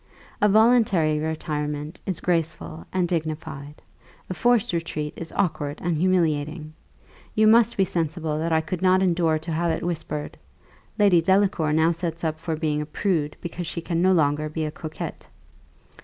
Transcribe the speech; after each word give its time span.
A 0.41 0.49
voluntary 0.49 1.19
retirement 1.19 1.99
is 2.07 2.21
graceful 2.21 2.87
and 2.91 3.07
dignified; 3.07 3.83
a 4.31 4.33
forced 4.33 4.73
retreat 4.73 5.13
is 5.15 5.31
awkward 5.33 5.79
and 5.79 5.95
humiliating. 5.95 6.73
You 7.35 7.45
must 7.45 7.77
be 7.77 7.85
sensible 7.85 8.39
that 8.39 8.51
I 8.51 8.61
could 8.61 8.81
not 8.81 9.03
endure 9.03 9.37
to 9.37 9.51
have 9.51 9.69
it 9.69 9.83
whispered 9.83 10.39
'Lady 10.97 11.21
Delacour 11.21 11.71
now 11.73 11.91
sets 11.91 12.23
up 12.23 12.39
for 12.39 12.55
being 12.55 12.81
a 12.81 12.85
prude, 12.87 13.35
because 13.41 13.67
she 13.67 13.81
can 13.83 14.01
no 14.01 14.11
longer 14.11 14.49
be 14.49 14.65
a 14.65 14.71
coquette. 14.71 15.27